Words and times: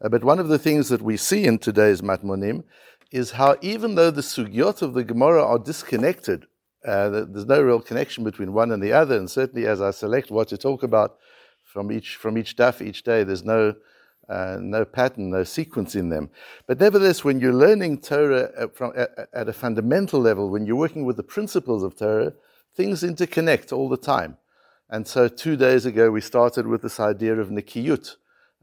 Uh, 0.00 0.08
but 0.08 0.24
one 0.24 0.38
of 0.38 0.48
the 0.48 0.58
things 0.58 0.88
that 0.88 1.02
we 1.02 1.16
see 1.16 1.44
in 1.44 1.58
today's 1.58 2.02
Matmonim 2.02 2.64
is 3.10 3.32
how 3.32 3.56
even 3.62 3.94
though 3.94 4.10
the 4.10 4.20
sugyot 4.20 4.82
of 4.82 4.94
the 4.94 5.04
Gemara 5.04 5.44
are 5.44 5.58
disconnected, 5.58 6.46
uh, 6.86 7.08
there's 7.08 7.46
no 7.46 7.60
real 7.60 7.80
connection 7.80 8.22
between 8.22 8.52
one 8.52 8.70
and 8.70 8.82
the 8.82 8.92
other, 8.92 9.16
and 9.16 9.30
certainly 9.30 9.66
as 9.66 9.80
I 9.80 9.90
select 9.90 10.30
what 10.30 10.48
to 10.48 10.58
talk 10.58 10.82
about 10.82 11.16
from 11.64 11.90
each 11.92 12.16
from 12.16 12.38
each 12.38 12.56
daf 12.56 12.80
each 12.80 13.02
day, 13.02 13.24
there's 13.24 13.44
no 13.44 13.74
uh, 14.28 14.58
no 14.60 14.84
pattern, 14.84 15.30
no 15.30 15.42
sequence 15.42 15.94
in 15.94 16.10
them. 16.10 16.30
But 16.66 16.80
nevertheless, 16.80 17.24
when 17.24 17.40
you're 17.40 17.54
learning 17.54 18.00
Torah 18.00 18.50
at, 18.58 18.76
from, 18.76 18.92
at, 18.94 19.28
at, 19.32 19.48
a 19.48 19.54
fundamental 19.54 20.20
level, 20.20 20.50
when 20.50 20.66
you're 20.66 20.76
working 20.76 21.06
with 21.06 21.16
the 21.16 21.22
principles 21.22 21.82
of 21.82 21.96
Torah, 21.96 22.34
things 22.76 23.02
interconnect 23.02 23.72
all 23.72 23.88
the 23.88 23.96
time. 23.96 24.36
And 24.90 25.06
so 25.06 25.28
two 25.28 25.56
days 25.56 25.86
ago, 25.86 26.10
we 26.10 26.20
started 26.20 26.66
with 26.66 26.82
this 26.82 27.00
idea 27.00 27.36
of 27.36 27.48
nikiyut, 27.48 28.16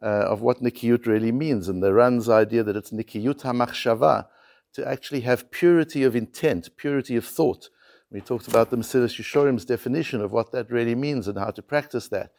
uh, 0.05 0.27
of 0.33 0.41
what 0.41 0.61
nikiyut 0.61 1.07
really 1.07 1.31
means, 1.31 1.67
and 1.67 1.81
the 1.81 1.93
Ran's 1.93 2.29
idea 2.29 2.63
that 2.63 2.75
it's 2.75 2.91
nikiyut 2.91 3.41
hamachshava, 3.41 4.27
to 4.73 4.87
actually 4.87 5.21
have 5.21 5.49
purity 5.51 6.03
of 6.03 6.15
intent, 6.15 6.69
purity 6.77 7.15
of 7.15 7.25
thought. 7.25 7.69
We 8.11 8.21
talked 8.21 8.47
about 8.47 8.69
the 8.69 8.77
Mesilas 8.77 9.19
Yeshorim's 9.19 9.65
definition 9.65 10.21
of 10.21 10.31
what 10.31 10.51
that 10.51 10.69
really 10.69 10.95
means 10.95 11.27
and 11.27 11.37
how 11.37 11.49
to 11.51 11.61
practice 11.61 12.07
that. 12.09 12.31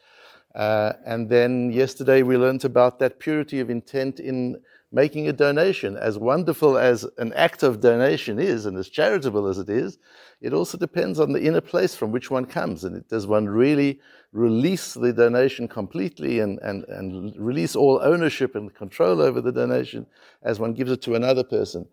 Uh, 0.55 0.93
and 1.05 1.29
then 1.29 1.71
yesterday 1.71 2.23
we 2.23 2.37
learned 2.37 2.63
about 2.63 2.99
that 2.99 3.19
purity 3.19 3.59
of 3.59 3.69
intent 3.69 4.19
in 4.19 4.61
making 4.91 5.27
a 5.27 5.33
donation. 5.33 5.97
As 5.97 6.17
wonderful 6.17 6.77
as 6.77 7.05
an 7.17 7.33
act 7.33 7.63
of 7.63 7.81
donation 7.81 8.39
is, 8.39 8.65
and 8.65 8.77
as 8.77 8.89
charitable 8.89 9.47
as 9.47 9.57
it 9.57 9.69
is, 9.69 9.97
it 10.39 10.53
also 10.53 10.77
depends 10.77 11.19
on 11.19 11.33
the 11.33 11.43
inner 11.43 11.61
place 11.61 11.95
from 11.95 12.11
which 12.11 12.31
one 12.31 12.45
comes. 12.45 12.83
And 12.83 13.07
does 13.07 13.27
one 13.27 13.49
really 13.49 13.99
release 14.31 14.93
the 14.93 15.11
donation 15.11 15.67
completely 15.67 16.39
and, 16.39 16.59
and, 16.59 16.85
and 16.85 17.35
release 17.37 17.75
all 17.75 17.99
ownership 18.01 18.55
and 18.55 18.73
control 18.73 19.21
over 19.21 19.41
the 19.41 19.51
donation 19.51 20.05
as 20.43 20.59
one 20.59 20.73
gives 20.73 20.91
it 20.91 21.01
to 21.03 21.15
another 21.15 21.43
person? 21.43 21.87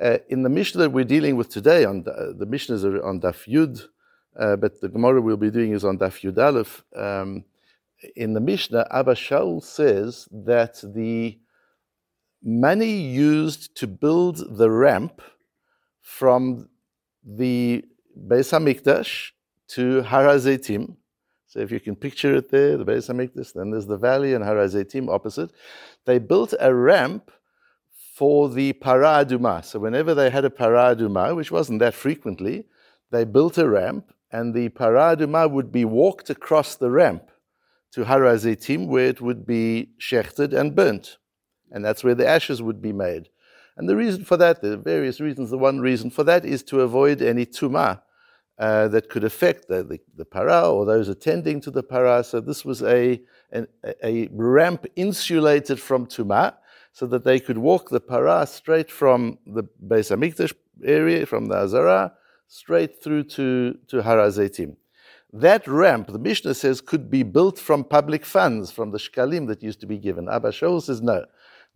Uh, 0.00 0.18
in 0.28 0.42
the 0.42 0.50
Mishnah 0.50 0.82
that 0.82 0.90
we're 0.90 1.04
dealing 1.04 1.36
with 1.36 1.48
today, 1.48 1.84
on 1.84 2.02
the, 2.02 2.34
the 2.38 2.46
Mishnahs 2.46 2.84
are 2.84 3.02
on 3.02 3.20
Daf 3.20 3.48
Yud, 3.48 3.86
uh, 4.38 4.56
but 4.56 4.80
the 4.82 4.90
Gemara 4.90 5.22
we'll 5.22 5.38
be 5.38 5.50
doing 5.50 5.72
is 5.72 5.86
on 5.86 5.98
Daf 5.98 6.20
Yud 6.20 6.36
Aleph. 6.36 6.84
Um, 6.94 7.44
in 8.14 8.34
the 8.34 8.40
Mishnah, 8.40 8.86
Abba 8.90 9.14
Shaul 9.14 9.62
says 9.62 10.28
that 10.30 10.82
the 10.84 11.38
money 12.46 12.92
used 12.92 13.74
to 13.76 13.88
build 13.88 14.56
the 14.56 14.70
ramp 14.70 15.20
from 16.00 16.68
the 17.24 17.84
Beis 18.28 18.52
Hamikdash 18.52 19.32
to 19.68 20.02
Harazetim. 20.02 20.94
So 21.48 21.58
if 21.58 21.72
you 21.72 21.80
can 21.80 21.96
picture 21.96 22.36
it 22.36 22.52
there, 22.52 22.76
the 22.76 22.84
Beis 22.84 23.10
Hamikdash, 23.10 23.52
then 23.52 23.72
there's 23.72 23.86
the 23.86 23.96
valley 23.96 24.32
and 24.34 24.44
Harazetim 24.44 25.12
opposite. 25.12 25.50
They 26.04 26.20
built 26.20 26.54
a 26.60 26.72
ramp 26.72 27.32
for 28.14 28.48
the 28.48 28.74
Para 28.74 29.24
Aduma. 29.24 29.64
So 29.64 29.80
whenever 29.80 30.14
they 30.14 30.30
had 30.30 30.44
a 30.44 30.50
Para 30.50 30.94
Aduma, 30.94 31.34
which 31.34 31.50
wasn't 31.50 31.80
that 31.80 31.94
frequently, 31.94 32.66
they 33.10 33.24
built 33.24 33.58
a 33.58 33.68
ramp, 33.68 34.12
and 34.30 34.54
the 34.54 34.68
Para 34.68 35.16
Aduma 35.16 35.50
would 35.50 35.72
be 35.72 35.84
walked 35.84 36.30
across 36.30 36.76
the 36.76 36.90
ramp 36.90 37.24
to 37.92 38.04
Harazetim, 38.04 38.86
where 38.86 39.06
it 39.06 39.20
would 39.20 39.44
be 39.44 39.88
shechted 40.00 40.56
and 40.56 40.76
burnt. 40.76 41.18
And 41.70 41.84
that's 41.84 42.04
where 42.04 42.14
the 42.14 42.26
ashes 42.26 42.62
would 42.62 42.80
be 42.80 42.92
made. 42.92 43.28
And 43.76 43.88
the 43.88 43.96
reason 43.96 44.24
for 44.24 44.36
that, 44.38 44.62
there 44.62 44.72
are 44.72 44.76
various 44.76 45.20
reasons. 45.20 45.50
The 45.50 45.58
one 45.58 45.80
reason 45.80 46.10
for 46.10 46.24
that 46.24 46.44
is 46.44 46.62
to 46.64 46.80
avoid 46.80 47.20
any 47.20 47.44
tumah 47.44 48.00
uh, 48.58 48.88
that 48.88 49.10
could 49.10 49.24
affect 49.24 49.68
the, 49.68 49.82
the, 49.82 50.00
the, 50.16 50.24
para 50.24 50.70
or 50.70 50.86
those 50.86 51.10
attending 51.10 51.60
to 51.60 51.70
the 51.70 51.82
para. 51.82 52.24
So 52.24 52.40
this 52.40 52.64
was 52.64 52.82
a, 52.82 53.20
an, 53.52 53.68
a 54.02 54.28
ramp 54.32 54.86
insulated 54.96 55.78
from 55.78 56.06
tumah 56.06 56.54
so 56.92 57.06
that 57.06 57.24
they 57.24 57.38
could 57.38 57.58
walk 57.58 57.90
the 57.90 58.00
para 58.00 58.46
straight 58.46 58.90
from 58.90 59.38
the 59.46 59.64
Beis 59.86 60.10
Hamikdash 60.10 60.54
area, 60.82 61.26
from 61.26 61.46
the 61.46 61.56
Azara, 61.56 62.14
straight 62.48 63.02
through 63.02 63.24
to, 63.24 63.78
to 63.88 64.00
Harazetim. 64.00 64.76
That 65.32 65.68
ramp, 65.68 66.08
the 66.08 66.18
Mishnah 66.18 66.54
says, 66.54 66.80
could 66.80 67.10
be 67.10 67.22
built 67.22 67.58
from 67.58 67.84
public 67.84 68.24
funds, 68.24 68.70
from 68.70 68.92
the 68.92 68.98
shkalim 68.98 69.48
that 69.48 69.62
used 69.62 69.80
to 69.80 69.86
be 69.86 69.98
given. 69.98 70.30
Abba 70.30 70.48
Shaul 70.48 70.82
says 70.82 71.02
no. 71.02 71.26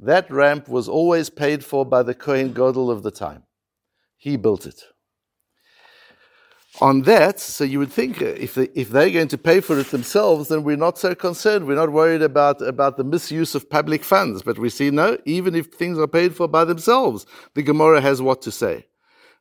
That 0.03 0.31
ramp 0.31 0.66
was 0.66 0.88
always 0.88 1.28
paid 1.28 1.62
for 1.62 1.84
by 1.84 2.03
the 2.03 2.15
Kohen 2.15 2.55
Gadol 2.55 2.91
of 2.91 3.03
the 3.03 3.11
time. 3.11 3.43
He 4.16 4.37
built 4.37 4.66
it. 4.66 4.83
On 6.81 7.03
that, 7.03 7.38
so 7.38 7.65
you 7.65 7.78
would 7.81 7.93
think 7.93 8.22
uh, 8.22 8.27
if, 8.27 8.55
they, 8.55 8.69
if 8.75 8.89
they're 8.91 9.10
going 9.10 9.28
to 9.28 9.37
pay 9.37 9.60
for 9.60 9.78
it 9.78 9.89
themselves, 9.89 10.49
then 10.49 10.62
we're 10.62 10.77
not 10.77 10.97
so 10.97 11.15
concerned. 11.15 11.66
We're 11.66 11.75
not 11.75 11.93
worried 11.93 12.22
about, 12.22 12.62
about 12.62 12.97
the 12.97 13.05
misuse 13.05 13.55
of 13.55 13.69
public 13.69 14.03
funds. 14.05 14.43
But 14.43 14.59
we 14.59 14.71
see 14.71 14.91
no, 14.91 15.19
even 15.27 15.55
if 15.55 15.66
things 15.66 15.99
are 15.99 16.06
paid 16.06 16.34
for 16.34 16.49
by 16.49 16.65
themselves, 16.65 17.27
the 17.55 17.62
Gemara 17.62 18.00
has 18.00 18.22
what 18.22 18.41
to 18.43 18.53
say. 18.53 18.87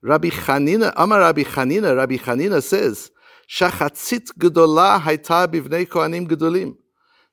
Rabbi 0.02 0.30
Chanina, 0.30 0.92
Amar 0.98 1.20
Rabbi 1.20 1.44
Chanina, 1.44 1.96
Rabbi 1.96 2.18
Chanina 2.18 2.62
says, 2.64 3.12
Shachatzit 3.50 4.32
gedola 4.38 5.00
haita 5.00 5.48
bivnei 5.48 5.88
kohanim 5.88 6.28
gedolim 6.28 6.76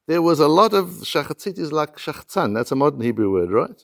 There 0.08 0.22
was 0.22 0.40
a 0.40 0.48
lot 0.48 0.74
of 0.74 0.86
shachatzit 1.12 1.58
is 1.58 1.72
like 1.72 1.98
shachtzan. 1.98 2.54
That's 2.56 2.72
a 2.72 2.76
modern 2.76 3.02
Hebrew 3.02 3.32
word, 3.32 3.52
right? 3.52 3.84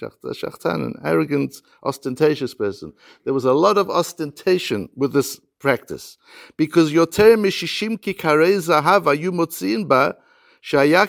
Shachtzan, 0.00 0.74
an 0.74 0.94
arrogant, 1.04 1.62
ostentatious 1.82 2.54
person. 2.54 2.92
There 3.24 3.34
was 3.34 3.44
a 3.44 3.52
lot 3.52 3.78
of 3.78 3.88
ostentation 3.88 4.88
with 4.96 5.12
this 5.12 5.40
practice 5.60 6.18
because 6.56 6.92
yoter 6.92 7.38
mishishim 7.38 7.98
kikarei 7.98 8.58
zahav 8.58 9.04
ayu 9.04 9.30
motziin 9.30 9.88
ba 9.88 10.16
שהיה 10.64 11.04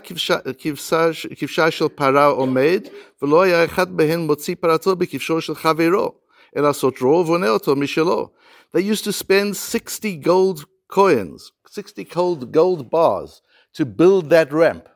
כבשה 1.38 1.71
של 1.71 1.88
פרה 1.88 2.25
עומד, 2.25 2.88
ולא 3.21 3.41
היה 3.41 3.66
אחד 3.66 3.97
בהן 3.97 4.19
מוציא 4.19 4.55
פרתו 4.59 4.95
בכבשו 4.95 5.41
של 5.41 5.55
חברו, 5.55 6.11
אלא 6.57 6.73
סותרו 6.73 7.07
ובונה 7.07 7.49
אותו 7.49 7.75
משלו. 7.75 8.29
They 8.73 8.81
used 8.81 9.05
to 9.05 9.13
spend 9.13 9.55
60 9.55 10.21
gold 10.21 10.66
coins, 10.89 11.51
60 11.69 12.03
gold, 12.03 12.51
gold 12.51 12.89
bars 12.89 13.41
to 13.75 13.84
build 13.84 14.31
that 14.31 14.53
ramp. 14.53 14.88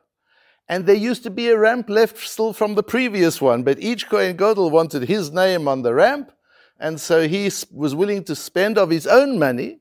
And 0.68 0.86
there 0.86 0.94
used 0.94 1.22
to 1.24 1.30
be 1.30 1.48
a 1.48 1.58
ramp 1.58 1.90
left 1.90 2.18
still 2.18 2.52
from 2.52 2.74
the 2.74 2.82
previous 2.82 3.40
one, 3.40 3.62
but 3.62 3.78
each 3.80 4.08
Kohen 4.08 4.36
Gadol 4.36 4.70
wanted 4.70 5.08
his 5.08 5.30
name 5.30 5.68
on 5.68 5.82
the 5.82 5.92
ramp, 5.92 6.32
and 6.80 7.00
so 7.00 7.28
he 7.28 7.50
was 7.70 7.94
willing 7.94 8.24
to 8.24 8.34
spend 8.34 8.78
of 8.78 8.90
his 8.90 9.06
own 9.06 9.38
money 9.38 9.80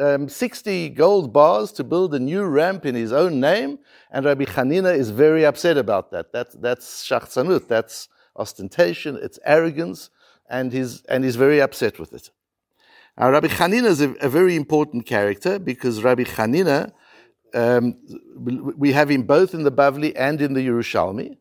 um, 0.00 0.28
60 0.28 0.90
gold 0.90 1.32
bars 1.32 1.72
to 1.72 1.84
build 1.84 2.14
a 2.14 2.18
new 2.18 2.44
ramp 2.44 2.86
in 2.86 2.94
his 2.94 3.12
own 3.12 3.38
name, 3.38 3.78
and 4.10 4.24
Rabbi 4.24 4.44
Hanina 4.44 4.96
is 4.96 5.10
very 5.10 5.44
upset 5.44 5.76
about 5.76 6.10
that. 6.10 6.32
that 6.32 6.60
that's 6.60 7.06
shachzanut, 7.06 7.68
that's 7.68 8.08
ostentation, 8.34 9.18
it's 9.20 9.38
arrogance, 9.44 10.10
and 10.48 10.72
he's, 10.72 11.02
and 11.04 11.22
he's 11.22 11.36
very 11.36 11.60
upset 11.60 11.98
with 11.98 12.12
it. 12.14 12.30
Now, 13.18 13.30
Rabbi 13.30 13.48
Hanina 13.48 13.86
is 13.86 14.00
a, 14.00 14.12
a 14.14 14.28
very 14.28 14.56
important 14.56 15.04
character 15.04 15.58
because 15.58 16.02
Rabbi 16.02 16.24
Hanina, 16.24 16.92
we 17.54 18.92
have 18.92 19.10
him 19.10 19.22
both 19.22 19.54
in 19.54 19.64
the 19.64 19.72
Bavli 19.72 20.12
and 20.16 20.40
in 20.40 20.54
the 20.54 20.66
Yerushalmi. 20.66 21.36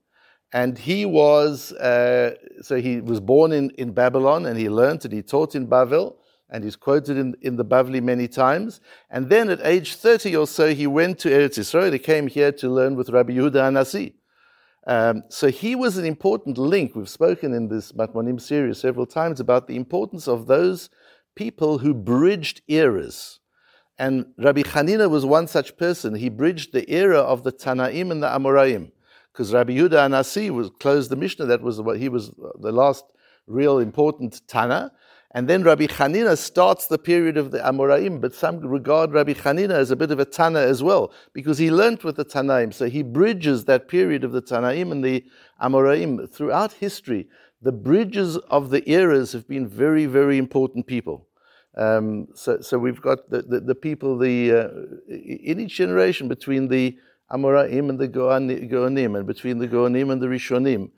And 0.51 0.77
he 0.77 1.05
was, 1.05 1.71
uh, 1.73 2.35
so 2.61 2.77
he 2.77 3.01
was 3.01 3.19
born 3.19 3.51
in, 3.51 3.69
in 3.71 3.91
Babylon 3.91 4.47
and 4.47 4.57
he 4.57 4.67
learned 4.67 5.05
and 5.05 5.13
he 5.13 5.21
taught 5.21 5.53
in 5.53 5.67
Bavel 5.67 6.15
and 6.49 6.63
he's 6.63 6.75
quoted 6.75 7.17
in, 7.17 7.35
in 7.41 7.55
the 7.55 7.65
Bavli 7.65 8.01
many 8.01 8.27
times. 8.27 8.81
And 9.11 9.29
then 9.29 9.49
at 9.49 9.59
age 9.63 9.95
30 9.95 10.35
or 10.35 10.47
so, 10.47 10.73
he 10.73 10.87
went 10.87 11.19
to 11.19 11.29
Eretz 11.29 11.59
Israel. 11.59 11.91
He 11.91 11.99
came 11.99 12.27
here 12.27 12.51
to 12.53 12.69
learn 12.69 12.95
with 12.95 13.09
Rabbi 13.09 13.33
Yehuda 13.33 13.71
Anasi. 13.71 14.13
Um, 14.87 15.23
so 15.29 15.49
he 15.49 15.75
was 15.75 15.97
an 15.97 16.05
important 16.05 16.57
link. 16.57 16.95
We've 16.95 17.07
spoken 17.07 17.53
in 17.53 17.67
this 17.67 17.91
Matmonim 17.91 18.41
series 18.41 18.79
several 18.79 19.05
times 19.05 19.39
about 19.39 19.67
the 19.67 19.75
importance 19.75 20.27
of 20.27 20.47
those 20.47 20.89
people 21.35 21.77
who 21.77 21.93
bridged 21.93 22.61
eras. 22.67 23.39
And 23.99 24.27
Rabbi 24.37 24.61
Hanina 24.61 25.09
was 25.09 25.25
one 25.25 25.47
such 25.47 25.75
person. 25.75 26.15
He 26.15 26.29
bridged 26.29 26.71
the 26.71 26.89
era 26.89 27.19
of 27.19 27.43
the 27.43 27.51
Tanaim 27.51 28.11
and 28.11 28.23
the 28.23 28.27
Amoraim. 28.27 28.91
Because 29.33 29.53
Rabbi 29.53 29.73
Yehuda 29.73 30.09
Anasi 30.09 30.49
was 30.49 30.71
closed 30.79 31.11
the 31.11 31.17
Mishnah. 31.17 31.45
That 31.45 31.61
was 31.61 31.81
what 31.81 31.97
he 31.97 32.07
was 32.07 32.31
the 32.59 32.71
last 32.71 33.03
real 33.45 33.77
important 33.77 34.41
Tana. 34.47 34.93
And 35.31 35.47
then 35.47 35.63
Rabbi 35.63 35.85
Hanina 35.85 36.37
starts 36.37 36.87
the 36.87 36.97
period 36.97 37.37
of 37.37 37.51
the 37.51 37.59
Amoraim, 37.59 38.19
but 38.19 38.33
some 38.33 38.61
regard 38.61 39.11
Rabbi 39.11 39.33
Hanina 39.33 39.73
as 39.73 39.91
a 39.91 39.95
bit 39.95 40.11
of 40.11 40.19
a 40.19 40.25
Tana 40.25 40.61
as 40.61 40.81
well, 40.81 41.11
because 41.33 41.59
he 41.59 41.69
learnt 41.69 42.03
with 42.03 42.15
the 42.15 42.25
Tanaim. 42.25 42.73
So 42.73 42.89
he 42.89 43.03
bridges 43.03 43.65
that 43.65 43.87
period 43.87 44.23
of 44.23 44.31
the 44.31 44.41
Tanaim 44.41 44.91
and 44.91 45.03
the 45.03 45.23
Amoraim. 45.61 46.31
Throughout 46.31 46.73
history, 46.73 47.27
the 47.61 47.73
bridges 47.73 48.37
of 48.49 48.71
the 48.71 48.89
eras 48.89 49.33
have 49.33 49.47
been 49.47 49.67
very, 49.67 50.05
very 50.05 50.37
important 50.39 50.87
people. 50.87 51.27
Um, 51.77 52.27
so, 52.33 52.61
so 52.61 52.77
we've 52.77 53.01
got 53.01 53.29
the, 53.29 53.41
the, 53.41 53.59
the 53.59 53.75
people 53.75 54.17
the, 54.17 54.51
uh, 54.51 54.67
in 55.07 55.59
each 55.59 55.75
generation 55.75 56.27
between 56.27 56.67
the 56.67 56.97
Amoraim 57.31 57.89
and 57.89 57.99
the 57.99 58.07
Geonim, 58.07 59.17
and 59.17 59.27
between 59.27 59.59
the 59.59 59.67
Geonim 59.67 60.11
and 60.11 60.21
the 60.21 60.27
Rishonim, 60.27 60.89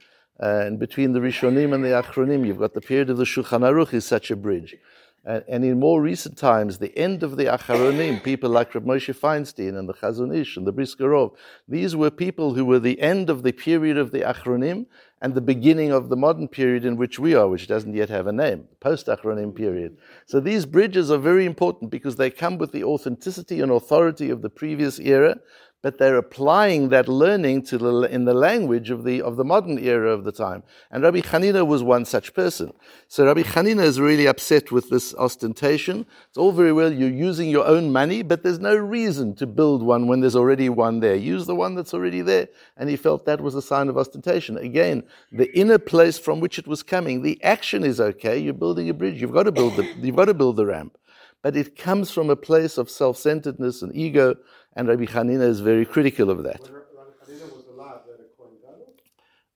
uh, 0.41 0.63
and 0.65 0.79
between 0.79 1.12
the 1.12 1.19
Rishonim 1.19 1.73
and 1.73 1.83
the 1.83 1.89
Achronim, 1.89 2.47
you've 2.47 2.57
got 2.57 2.73
the 2.73 2.81
period 2.81 3.09
of 3.09 3.18
the 3.18 3.25
Shulchan 3.25 3.62
Aruch 3.62 3.94
is 3.94 4.06
such 4.06 4.31
a 4.31 4.35
bridge. 4.35 4.75
And, 5.23 5.44
and, 5.47 5.65
in 5.65 5.79
more 5.79 6.01
recent 6.01 6.38
times, 6.38 6.79
the 6.79 6.97
end 6.97 7.21
of 7.21 7.38
the 7.38 7.45
Acharonim, 7.45 8.24
people 8.24 8.50
like 8.50 8.74
Rav 8.74 8.85
Moshe 8.85 9.13
Feinstein 9.13 9.77
and 9.77 9.88
the 9.88 9.94
Chazon 9.94 10.35
Ish 10.35 10.57
and 10.57 10.65
the 10.65 10.71
Brisker 10.71 11.09
Rov, 11.09 11.35
these 11.67 11.95
were 11.95 12.09
people 12.09 12.56
who 12.56 12.65
were 12.65 12.79
the 12.79 13.00
end 13.00 13.29
of 13.29 13.44
the 13.44 13.51
period 13.51 13.97
of 13.97 14.12
the 14.12 14.21
Acharonim 14.21 14.88
and 15.21 15.35
the 15.35 15.41
beginning 15.41 15.91
of 15.91 16.09
the 16.09 16.15
modern 16.15 16.47
period 16.47 16.83
in 16.83 16.95
which 16.95 17.19
we 17.19 17.35
are, 17.35 17.47
which 17.47 17.68
doesn't 17.68 17.94
yet 17.94 18.09
have 18.09 18.25
a 18.25 18.31
name, 18.31 18.68
post 18.79 19.06
Acharonim 19.06 19.56
period. 19.56 19.97
So 20.25 20.39
these 20.39 20.65
bridges 20.65 21.12
are 21.12 21.19
very 21.19 21.45
important 21.45 21.91
because 21.91 22.15
they 22.15 22.31
come 22.31 22.57
with 22.57 22.71
the 22.71 22.83
authenticity 22.83 23.62
and 23.62 23.71
authority 23.71 24.31
of 24.31 24.41
the 24.41 24.50
previous 24.50 25.00
era, 25.00 25.38
but 25.81 25.98
they're 25.98 26.18
applying 26.18 26.89
that 26.89 27.07
learning 27.07 27.63
to 27.63 27.78
the, 27.78 28.01
in 28.04 28.25
the 28.25 28.33
language 28.33 28.92
of 28.92 29.04
the, 29.04 29.22
of 29.22 29.36
the 29.36 29.44
modern 29.44 29.80
era 29.80 30.12
of 30.12 30.24
the 30.24 30.31
time. 30.31 30.62
And 30.92 31.04
Rabbi 31.04 31.22
Hanina 31.22 31.66
was 31.66 31.81
one 31.81 32.06
such 32.06 32.33
person. 32.33 32.72
So 33.07 33.25
Rabbi 33.25 33.42
Hanina 33.42 33.83
is 33.83 34.00
really 34.00 34.28
upset 34.28 34.72
with 34.72 34.89
this 34.89 35.16
ostentation. 35.16 36.06
It's 36.30 36.38
all 36.38 36.51
very 36.51 36.72
well, 36.72 36.94
you're 36.94 37.10
using 37.10 37.50
your 37.50 37.66
own 37.66 37.92
money, 37.92 38.22
but 38.22 38.44
there's 38.44 38.60
no 38.60 38.75
reason 38.75 39.33
to 39.36 39.48
build 39.48 39.81
one 39.81 40.07
when 40.07 40.19
there's 40.19 40.36
already 40.36 40.69
one 40.69 41.00
there. 41.00 41.16
Use 41.16 41.48
the 41.48 41.56
one 41.56 41.74
that's 41.74 41.94
already 41.94 42.22
there. 42.22 42.48
And 42.77 42.88
he 42.88 42.95
felt 42.95 43.25
that 43.25 43.42
was 43.42 43.56
a 43.56 43.62
sign 43.62 43.89
of 43.89 43.98
ostentation. 43.98 44.57
Again, 44.57 45.04
the 45.31 45.51
inner 45.57 45.80
place 45.80 46.19
from 46.19 46.39
which 46.39 46.60
it 46.60 46.68
was 46.68 46.84
coming, 46.84 47.24
the 47.24 47.44
action 47.44 47.84
is 47.84 48.00
okay. 48.00 48.38
You're 48.38 48.54
building 48.54 48.88
a 48.89 48.94
bridge. 48.94 49.19
You've 49.19 49.34
got 49.34 49.44
to 49.44 49.51
build 49.51 49.77
the, 49.77 49.84
you've 50.00 50.16
got 50.16 50.25
to 50.25 50.36
build 50.36 50.57
the 50.57 50.66
ramp. 50.68 50.98
But 51.42 51.57
it 51.57 51.75
comes 51.75 52.12
from 52.12 52.30
a 52.30 52.36
place 52.36 52.77
of 52.77 52.88
self-centeredness 52.88 53.81
and 53.81 53.95
ego 53.95 54.36
and 54.75 54.88
Rabbi 54.88 55.06
Hanina 55.06 55.47
is 55.47 55.59
very 55.59 55.85
critical 55.85 56.29
of 56.29 56.44
that. 56.44 56.62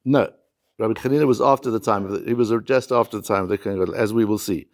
No, 0.04 0.32
Rabbi 0.78 0.94
Hanina 0.94 1.26
was 1.26 1.42
after 1.42 1.72
the 1.72 1.80
time 1.80 2.06
of 2.06 2.12
the, 2.12 2.20
he 2.28 2.34
was 2.34 2.54
just 2.64 2.92
after 2.92 3.18
the 3.18 3.24
time 3.24 3.44
of 3.44 3.50
the 3.50 3.58
Kohen 3.58 3.80
Gadol, 3.80 3.96
as 3.96 4.14
we 4.14 4.26
will 4.26 4.38
see. 4.38 4.68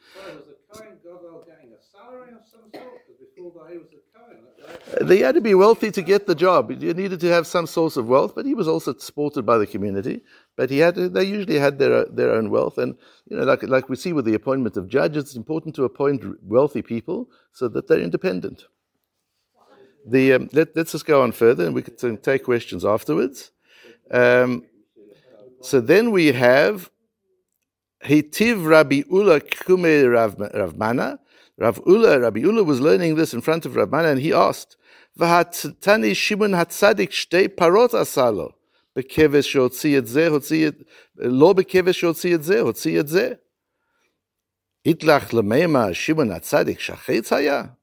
Uh, 4.93 5.03
they 5.03 5.19
had 5.19 5.35
to 5.35 5.41
be 5.41 5.53
wealthy 5.53 5.91
to 5.91 6.01
get 6.01 6.27
the 6.27 6.35
job. 6.35 6.71
You 6.71 6.94
needed 6.94 7.19
to 7.19 7.27
have 7.27 7.47
some 7.47 7.67
source 7.67 7.97
of 7.97 8.07
wealth, 8.07 8.33
but 8.35 8.45
he 8.45 8.53
was 8.53 8.67
also 8.67 8.94
supported 8.97 9.45
by 9.45 9.57
the 9.57 9.67
community. 9.67 10.21
But 10.55 10.69
he 10.69 10.79
had, 10.79 10.95
to, 10.95 11.09
they 11.09 11.23
usually 11.23 11.59
had 11.59 11.79
their 11.79 12.05
their 12.05 12.31
own 12.31 12.49
wealth, 12.49 12.77
and 12.77 12.95
you 13.29 13.37
know, 13.37 13.44
like 13.44 13.63
like 13.63 13.89
we 13.89 13.95
see 13.95 14.13
with 14.13 14.25
the 14.25 14.33
appointment 14.33 14.77
of 14.77 14.87
judges, 14.87 15.23
it's 15.23 15.35
important 15.35 15.75
to 15.75 15.83
appoint 15.85 16.23
wealthy 16.44 16.81
people 16.81 17.29
so 17.51 17.67
that 17.69 17.87
they're 17.87 17.99
independent. 17.99 18.65
The, 20.06 20.33
um, 20.33 20.50
let, 20.53 20.75
us 20.77 20.92
just 20.92 21.06
go 21.06 21.21
on 21.21 21.31
further 21.31 21.65
and 21.65 21.75
we 21.75 21.83
can 21.83 22.18
take 22.18 22.44
questions 22.44 22.83
afterwards. 22.83 23.51
Um, 24.09 24.63
so 25.62 25.80
then 25.80 26.12
we 26.12 26.27
have 26.27 26.89
Hitiv 28.03 28.65
Rabbi 28.65 29.03
Ula 29.09 29.42
Kume 29.42 30.06
Ravmana. 30.53 31.19
Rav 31.57 31.81
Ula, 31.86 32.19
Rabbi 32.19 32.39
Ula 32.39 32.63
was 32.63 32.81
learning 32.81 33.15
this 33.15 33.33
in 33.33 33.42
front 33.42 33.65
of 33.65 33.74
Ravmana 33.74 34.12
and 34.12 34.21
he 34.21 34.33
asked, 34.33 34.77
Vahat 35.19 35.80
Tani 35.81 36.13
Shimon 36.13 36.51
Hatzadik 36.51 37.09
Shtei 37.09 37.47
Parot 37.47 37.92
Asalo. 37.92 38.54
Bekeves 38.97 39.47
Shotzi 39.47 39.97
Et 39.97 40.06
Zeh, 40.06 40.30
Hotzi 40.30 40.68
Et, 40.68 40.75
Lo 41.18 41.54
Bekeves 41.54 41.95
Shotzi 41.95 42.33
Et 42.33 42.42
Zeh, 42.42 42.62
Hotzi 42.62 42.97
Et 42.97 43.39
Itlach 44.86 45.30
Lemema 45.30 45.94
Shimon 45.94 46.30
Hatzadik 46.30 46.80
Shachetz 46.80 47.30
Hayah 47.30 47.75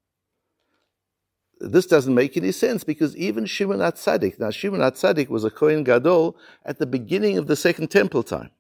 this 1.61 1.87
doesn't 1.87 2.15
make 2.15 2.37
any 2.37 2.53
sense 2.53 2.85
because 2.85 3.17
even 3.17 3.47
Shimon 3.47 3.79
HaTzadik, 3.79 4.39
now 4.39 4.51
Shimon 4.51 4.81
HaTzadik 4.81 5.29
was 5.29 5.45
a 5.45 5.51
Kohen 5.51 5.85
Gadol 5.85 6.37
at 6.65 6.79
the 6.79 6.87
beginning 6.87 7.39
of 7.39 7.47
the 7.47 7.57
Second 7.57 7.89
Temple 7.89 8.23
time. 8.23 8.51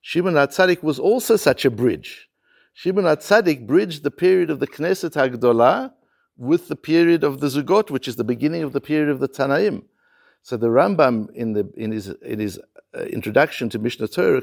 Shimon 0.00 0.34
HaTzadik 0.34 0.82
was 0.82 0.98
also 0.98 1.36
such 1.36 1.64
a 1.64 1.70
bridge. 1.70 2.28
Shimon 2.72 3.04
HaTzadik 3.04 3.66
bridged 3.66 4.02
the 4.02 4.10
period 4.10 4.50
of 4.50 4.60
the 4.60 4.66
Knesset 4.66 5.12
HaGdolah 5.12 5.92
with 6.36 6.68
the 6.68 6.76
period 6.76 7.22
of 7.22 7.40
the 7.40 7.48
Zugot, 7.48 7.90
which 7.90 8.08
is 8.08 8.16
the 8.16 8.24
beginning 8.24 8.62
of 8.62 8.72
the 8.72 8.80
period 8.80 9.10
of 9.10 9.20
the 9.20 9.28
Tanaim. 9.28 9.82
So 10.42 10.56
the 10.56 10.68
Rambam 10.68 11.30
in, 11.34 11.52
the, 11.52 11.70
in 11.76 11.92
his, 11.92 12.08
in 12.22 12.38
his 12.38 12.58
uh, 12.96 13.02
introduction 13.02 13.68
to 13.70 13.78
Mishneh 13.78 14.12
Torah 14.12 14.42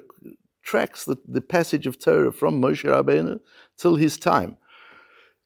tracks 0.62 1.06
the, 1.06 1.18
the 1.28 1.42
passage 1.42 1.88
of 1.88 1.98
Torah 1.98 2.32
from 2.32 2.62
Moshe 2.62 2.84
Rabbeinu 2.84 3.40
till 3.78 3.96
his 3.96 4.18
time. 4.18 4.58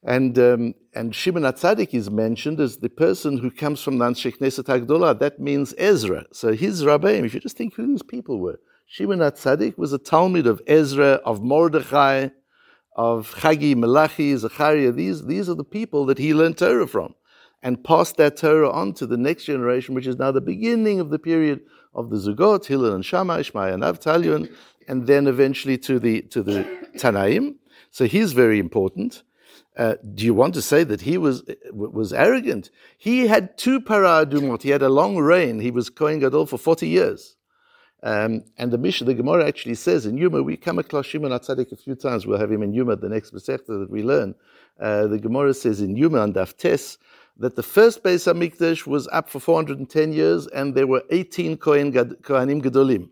And, 0.04 0.36
um, 0.38 0.74
and 0.94 1.14
Shimon 1.14 1.44
HaTzadik 1.44 1.94
is 1.94 2.10
mentioned 2.10 2.58
as 2.60 2.78
the 2.78 2.88
person 2.88 3.38
who 3.38 3.50
comes 3.50 3.80
from 3.80 3.98
the 3.98 4.04
Anshe 4.04 4.36
Knesset. 4.36 5.18
That 5.20 5.38
means 5.38 5.74
Ezra. 5.78 6.24
So 6.32 6.52
his 6.52 6.82
Rabbeim, 6.82 7.24
if 7.24 7.34
you 7.34 7.40
just 7.40 7.56
think 7.56 7.74
who 7.74 7.86
these 7.86 8.02
people 8.02 8.40
were. 8.40 8.58
Shimon 8.86 9.20
HaTzadik 9.20 9.78
was 9.78 9.92
a 9.92 9.98
Talmid 9.98 10.46
of 10.46 10.60
Ezra, 10.66 11.20
of 11.24 11.40
Mordechai, 11.40 12.28
of 12.96 13.34
Chagi, 13.36 13.76
Malachi, 13.76 14.36
Zechariah. 14.36 14.92
These, 14.92 15.26
these 15.26 15.48
are 15.48 15.54
the 15.54 15.64
people 15.64 16.04
that 16.06 16.18
he 16.18 16.34
learned 16.34 16.58
Torah 16.58 16.88
from 16.88 17.14
and 17.62 17.82
passed 17.84 18.16
that 18.16 18.36
Torah 18.36 18.70
on 18.70 18.92
to 18.94 19.06
the 19.06 19.16
next 19.16 19.44
generation, 19.44 19.94
which 19.94 20.06
is 20.06 20.16
now 20.16 20.32
the 20.32 20.40
beginning 20.40 20.98
of 20.98 21.10
the 21.10 21.18
period 21.18 21.60
of 21.94 22.10
the 22.10 22.16
Zugot, 22.16 22.66
Hillel 22.66 22.94
and 22.94 23.04
Shammai, 23.04 23.42
Shmaya 23.42 23.74
and 23.74 23.82
Avtalion, 23.84 24.52
and 24.88 25.06
then 25.06 25.28
eventually 25.28 25.78
to 25.78 26.00
the, 26.00 26.22
to 26.22 26.42
the 26.42 26.64
Tanaim. 26.96 27.54
So 27.92 28.06
he's 28.06 28.32
very 28.32 28.58
important. 28.58 29.22
Uh, 29.76 29.94
do 30.14 30.24
you 30.24 30.34
want 30.34 30.52
to 30.54 30.62
say 30.62 30.84
that 30.84 31.00
he 31.00 31.16
was 31.16 31.42
was 31.72 32.12
arrogant? 32.12 32.70
He 32.98 33.26
had 33.26 33.56
two 33.56 33.80
paradumot. 33.80 34.62
He 34.62 34.68
had 34.68 34.82
a 34.82 34.90
long 34.90 35.16
reign. 35.16 35.60
He 35.60 35.70
was 35.70 35.88
Kohen 35.88 36.18
Gadol 36.18 36.46
for 36.46 36.58
40 36.58 36.86
years. 36.88 37.36
Um, 38.02 38.42
and 38.58 38.72
the 38.72 38.78
Mishnah, 38.78 39.06
the 39.06 39.14
Gemara 39.14 39.46
actually 39.46 39.76
says 39.76 40.06
in 40.06 40.18
Yuma, 40.18 40.42
we 40.42 40.56
come 40.56 40.78
across 40.78 41.06
Shimon 41.06 41.30
HaTzadik 41.30 41.70
a 41.70 41.76
few 41.76 41.94
times. 41.94 42.26
We'll 42.26 42.38
have 42.38 42.50
him 42.50 42.62
in 42.62 42.74
Yuma, 42.74 42.96
the 42.96 43.08
next 43.08 43.32
Masechta 43.32 43.78
that 43.78 43.90
we 43.90 44.02
learn. 44.02 44.34
Uh, 44.80 45.06
the 45.06 45.18
Gemara 45.18 45.54
says 45.54 45.80
in 45.80 45.96
Yuma 45.96 46.22
and 46.22 46.34
Daf 46.34 46.56
Tes 46.56 46.98
that 47.38 47.54
the 47.54 47.62
first 47.62 48.02
Beis 48.02 48.30
HaMikdash 48.30 48.86
was 48.86 49.06
up 49.12 49.30
for 49.30 49.38
410 49.38 50.12
years 50.12 50.48
and 50.48 50.74
there 50.74 50.88
were 50.88 51.04
18 51.10 51.56
Kohen 51.58 51.92
Kohanim 51.92 52.60
Gedolim. 52.60 53.08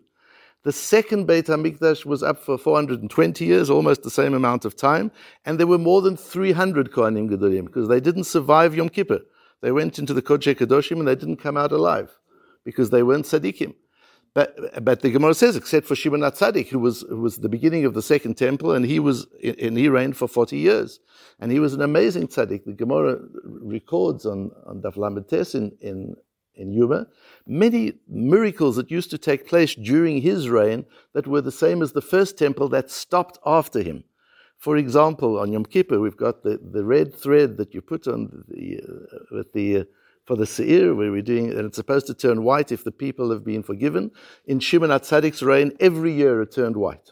The 0.63 0.71
second 0.71 1.25
Beit 1.25 1.47
HaMikdash 1.47 2.05
was 2.05 2.21
up 2.21 2.37
for 2.37 2.55
420 2.55 3.45
years, 3.45 3.69
almost 3.69 4.03
the 4.03 4.11
same 4.11 4.35
amount 4.35 4.63
of 4.63 4.75
time, 4.75 5.11
and 5.43 5.59
there 5.59 5.65
were 5.65 5.79
more 5.79 6.03
than 6.03 6.15
300 6.15 6.91
Kohanim 6.91 7.29
Gedolim 7.29 7.65
because 7.65 7.87
they 7.87 7.99
didn't 7.99 8.25
survive 8.25 8.75
Yom 8.75 8.89
Kippur. 8.89 9.21
They 9.61 9.71
went 9.71 9.97
into 9.97 10.13
the 10.13 10.21
Kodesh 10.21 10.55
Kadoshim 10.55 10.99
and 10.99 11.07
they 11.07 11.15
didn't 11.15 11.37
come 11.37 11.57
out 11.57 11.71
alive 11.71 12.15
because 12.63 12.91
they 12.91 13.01
weren't 13.01 13.25
tzaddikim. 13.25 13.73
But, 14.33 14.83
but 14.85 15.01
the 15.01 15.09
Gemara 15.09 15.33
says, 15.33 15.55
except 15.57 15.87
for 15.87 15.95
Shimon 15.95 16.21
HaTzadik, 16.21 16.69
who 16.69 16.79
was, 16.79 17.01
who 17.09 17.19
was 17.19 17.37
the 17.37 17.49
beginning 17.49 17.83
of 17.83 17.93
the 17.93 18.01
second 18.01 18.35
temple, 18.37 18.71
and 18.71 18.85
he 18.85 18.97
was, 18.99 19.27
and 19.43 19.77
he 19.77 19.89
reigned 19.89 20.15
for 20.15 20.27
40 20.27 20.57
years. 20.57 20.99
And 21.39 21.51
he 21.51 21.59
was 21.59 21.73
an 21.73 21.81
amazing 21.81 22.27
tzaddik. 22.29 22.63
The 22.63 22.73
Gemara 22.73 23.19
records 23.43 24.25
on, 24.25 24.51
on 24.65 24.81
Daf 24.81 24.95
Lamed 24.95 25.25
in, 25.53 25.71
in 25.81 26.15
in 26.55 26.71
Yuma, 26.71 27.07
many 27.47 27.93
miracles 28.07 28.75
that 28.75 28.91
used 28.91 29.09
to 29.11 29.17
take 29.17 29.47
place 29.47 29.75
during 29.75 30.21
his 30.21 30.49
reign 30.49 30.85
that 31.13 31.27
were 31.27 31.41
the 31.41 31.51
same 31.51 31.81
as 31.81 31.93
the 31.93 32.01
first 32.01 32.37
temple 32.37 32.69
that 32.69 32.91
stopped 32.91 33.39
after 33.45 33.81
him. 33.81 34.03
For 34.57 34.77
example, 34.77 35.39
on 35.39 35.51
Yom 35.51 35.65
Kippur, 35.65 35.99
we've 35.99 36.17
got 36.17 36.43
the, 36.43 36.59
the 36.61 36.83
red 36.83 37.15
thread 37.15 37.57
that 37.57 37.73
you 37.73 37.81
put 37.81 38.07
on 38.07 38.43
the, 38.47 38.79
uh, 38.79 39.17
with 39.31 39.51
the, 39.53 39.77
uh, 39.79 39.83
for 40.25 40.35
the 40.35 40.45
Seir, 40.45 40.93
where 40.93 41.11
we're 41.11 41.23
doing, 41.23 41.49
and 41.49 41.65
it's 41.65 41.77
supposed 41.77 42.05
to 42.07 42.13
turn 42.13 42.43
white 42.43 42.71
if 42.71 42.83
the 42.83 42.91
people 42.91 43.31
have 43.31 43.43
been 43.43 43.63
forgiven. 43.63 44.11
In 44.45 44.59
Shimon 44.59 44.91
HaTzadik's 44.91 45.41
reign, 45.41 45.71
every 45.79 46.13
year 46.13 46.41
it 46.43 46.51
turned 46.51 46.77
white. 46.77 47.11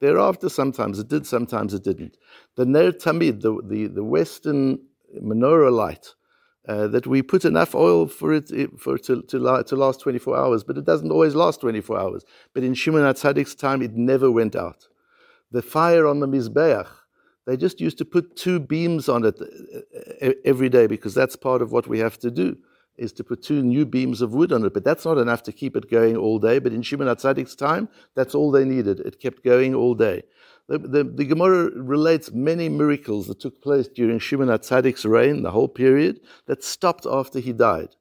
Thereafter, 0.00 0.48
sometimes 0.48 0.98
it 0.98 1.08
did, 1.08 1.26
sometimes 1.26 1.74
it 1.74 1.84
didn't. 1.84 2.16
The 2.56 2.64
Ner 2.64 2.92
Tamid, 2.92 3.42
the, 3.42 3.60
the, 3.62 3.88
the 3.88 4.04
western 4.04 4.78
menorah 5.22 5.72
light, 5.72 6.14
uh, 6.68 6.86
that 6.86 7.06
we 7.06 7.22
put 7.22 7.46
enough 7.46 7.74
oil 7.74 8.06
for 8.06 8.32
it 8.32 8.50
for 8.78 8.98
to, 8.98 9.22
to, 9.22 9.64
to, 9.64 9.76
last 9.76 10.00
24 10.00 10.36
hours, 10.36 10.62
but 10.62 10.76
it 10.76 10.84
doesn't 10.84 11.10
always 11.10 11.34
last 11.34 11.62
24 11.62 11.98
hours. 11.98 12.24
But 12.52 12.62
in 12.62 12.74
Shimon 12.74 13.02
HaTzadik's 13.02 13.54
time, 13.54 13.80
it 13.80 13.94
never 13.94 14.30
went 14.30 14.54
out. 14.54 14.86
The 15.50 15.62
fire 15.62 16.06
on 16.06 16.20
the 16.20 16.28
Mizbeach, 16.28 16.88
they 17.46 17.56
just 17.56 17.80
used 17.80 17.96
to 17.98 18.04
put 18.04 18.36
two 18.36 18.60
beams 18.60 19.08
on 19.08 19.24
it 19.24 19.40
uh, 20.20 20.32
every 20.44 20.68
day 20.68 20.86
because 20.86 21.14
that's 21.14 21.36
part 21.36 21.62
of 21.62 21.72
what 21.72 21.86
we 21.86 22.00
have 22.00 22.18
to 22.18 22.30
do, 22.30 22.58
is 22.98 23.14
to 23.14 23.24
put 23.24 23.42
two 23.42 23.62
new 23.62 23.86
beams 23.86 24.20
of 24.20 24.34
wood 24.34 24.52
on 24.52 24.62
it. 24.66 24.74
But 24.74 24.84
that's 24.84 25.06
not 25.06 25.16
enough 25.16 25.42
to 25.44 25.52
keep 25.52 25.74
it 25.74 25.90
going 25.90 26.18
all 26.18 26.38
day. 26.38 26.58
But 26.58 26.74
in 26.74 26.82
Shimon 26.82 27.08
HaTzadik's 27.08 27.56
time, 27.56 27.88
that's 28.14 28.34
all 28.34 28.50
they 28.50 28.66
needed. 28.66 29.00
It 29.00 29.18
kept 29.18 29.42
going 29.42 29.74
all 29.74 29.94
day. 29.94 30.24
The, 30.68 30.78
the, 30.78 31.04
the, 31.04 31.24
Gemara 31.24 31.70
relates 31.74 32.30
many 32.30 32.68
miracles 32.68 33.26
that 33.26 33.40
took 33.40 33.62
place 33.62 33.88
during 33.88 34.18
Shimon 34.18 34.48
HaTzadik's 34.48 35.06
reign, 35.06 35.42
the 35.42 35.50
whole 35.50 35.68
period, 35.68 36.20
that 36.46 36.62
stopped 36.62 37.06
after 37.06 37.38
he 37.38 37.54
died. 37.54 37.96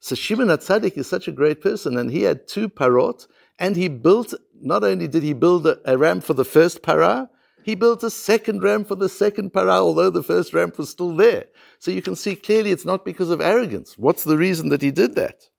So 0.00 0.14
Shimon 0.14 0.48
HaTzadik 0.48 0.96
is 0.96 1.06
such 1.06 1.28
a 1.28 1.32
great 1.32 1.60
person, 1.60 1.98
and 1.98 2.10
he 2.10 2.22
had 2.22 2.48
two 2.48 2.70
parot, 2.70 3.26
and 3.58 3.76
he 3.76 3.88
built, 3.88 4.32
not 4.58 4.84
only 4.84 5.06
did 5.06 5.22
he 5.22 5.34
build 5.34 5.66
a, 5.66 5.78
a 5.84 5.98
ram 5.98 6.22
for 6.22 6.32
the 6.32 6.46
first 6.46 6.82
para, 6.82 7.28
he 7.62 7.74
built 7.74 8.02
a 8.02 8.10
second 8.10 8.62
ram 8.62 8.86
for 8.86 8.94
the 8.94 9.10
second 9.10 9.52
para, 9.52 9.72
although 9.72 10.08
the 10.08 10.22
first 10.22 10.54
ram 10.54 10.72
was 10.78 10.88
still 10.88 11.14
there. 11.14 11.44
So 11.78 11.90
you 11.90 12.00
can 12.00 12.16
see 12.16 12.36
clearly 12.36 12.70
it's 12.70 12.86
not 12.86 13.04
because 13.04 13.28
of 13.28 13.42
arrogance. 13.42 13.98
What's 13.98 14.24
the 14.24 14.38
reason 14.38 14.70
that 14.70 14.80
he 14.80 14.90
did 14.90 15.14
that? 15.16 15.50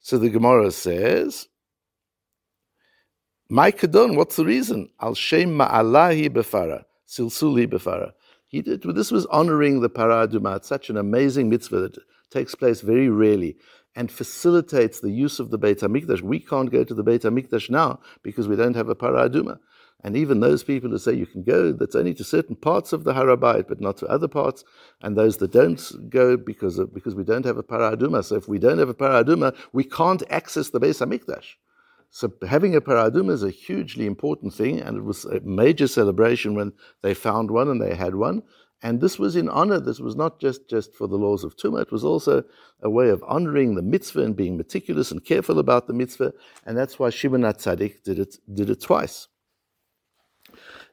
So 0.00 0.18
the 0.18 0.30
Gemara 0.30 0.72
says, 0.72 1.46
my 3.54 3.70
kadon, 3.70 4.16
what's 4.16 4.34
the 4.34 4.44
reason? 4.44 4.88
Al 5.00 5.14
shem 5.14 5.56
ma'alahi 5.56 6.28
befara, 6.28 6.82
silsuli 7.06 7.68
befara. 7.68 8.10
He 8.48 8.62
did. 8.62 8.82
This 8.82 9.12
was 9.12 9.26
honoring 9.26 9.80
the 9.80 9.88
Paraduma. 9.88 10.56
It's 10.56 10.66
such 10.66 10.90
an 10.90 10.96
amazing 10.96 11.50
mitzvah 11.50 11.78
that 11.82 11.98
takes 12.30 12.56
place 12.56 12.80
very 12.80 13.08
rarely 13.08 13.56
and 13.94 14.10
facilitates 14.10 14.98
the 14.98 15.12
use 15.12 15.38
of 15.38 15.50
the 15.50 15.58
Beit 15.58 15.78
HaMikdash. 15.78 16.20
We 16.20 16.40
can't 16.40 16.72
go 16.72 16.82
to 16.82 16.94
the 16.94 17.04
Beit 17.04 17.22
HaMikdash 17.22 17.70
now 17.70 18.00
because 18.24 18.48
we 18.48 18.56
don't 18.56 18.74
have 18.74 18.88
a 18.88 18.96
Paraduma. 18.96 19.60
And 20.02 20.16
even 20.16 20.40
those 20.40 20.64
people 20.64 20.90
who 20.90 20.98
say 20.98 21.12
you 21.12 21.26
can 21.26 21.44
go, 21.44 21.70
that's 21.70 21.94
only 21.94 22.14
to 22.14 22.24
certain 22.24 22.56
parts 22.56 22.92
of 22.92 23.04
the 23.04 23.12
Harabait, 23.12 23.68
but 23.68 23.80
not 23.80 23.96
to 23.98 24.06
other 24.08 24.26
parts. 24.26 24.64
And 25.00 25.16
those 25.16 25.36
that 25.36 25.52
don't 25.52 26.10
go 26.10 26.36
because 26.36 26.80
of, 26.80 26.92
because 26.92 27.14
we 27.14 27.22
don't 27.22 27.46
have 27.46 27.58
a 27.58 27.62
paraduma. 27.62 28.24
So 28.24 28.34
if 28.34 28.48
we 28.48 28.58
don't 28.58 28.78
have 28.78 28.88
a 28.88 28.94
paraduma, 28.94 29.54
we 29.72 29.84
can't 29.84 30.24
access 30.28 30.70
the 30.70 30.80
Beis 30.80 31.06
Hamikdash. 31.06 31.54
So 32.16 32.32
having 32.46 32.76
a 32.76 32.80
paraduma 32.80 33.32
is 33.32 33.42
a 33.42 33.50
hugely 33.50 34.06
important 34.06 34.54
thing, 34.54 34.80
and 34.80 34.96
it 34.96 35.02
was 35.02 35.24
a 35.24 35.40
major 35.40 35.88
celebration 35.88 36.54
when 36.54 36.72
they 37.02 37.12
found 37.12 37.50
one 37.50 37.68
and 37.68 37.82
they 37.82 37.96
had 37.96 38.14
one. 38.14 38.44
And 38.84 39.00
this 39.00 39.18
was 39.18 39.34
in 39.34 39.48
honor. 39.48 39.80
This 39.80 39.98
was 39.98 40.14
not 40.14 40.38
just, 40.38 40.70
just 40.70 40.94
for 40.94 41.08
the 41.08 41.16
laws 41.16 41.42
of 41.42 41.56
Tumah. 41.56 41.82
It 41.82 41.90
was 41.90 42.04
also 42.04 42.44
a 42.80 42.88
way 42.88 43.08
of 43.08 43.24
honoring 43.26 43.74
the 43.74 43.82
mitzvah 43.82 44.22
and 44.22 44.36
being 44.36 44.56
meticulous 44.56 45.10
and 45.10 45.24
careful 45.24 45.58
about 45.58 45.88
the 45.88 45.92
mitzvah. 45.92 46.32
And 46.64 46.78
that's 46.78 47.00
why 47.00 47.10
Shimon 47.10 47.40
HaTzadik 47.40 48.04
did 48.04 48.20
it, 48.20 48.36
did 48.54 48.70
it 48.70 48.80
twice. 48.80 49.26